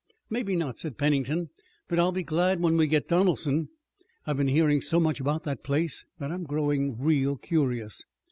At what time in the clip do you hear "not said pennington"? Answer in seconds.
0.55-1.51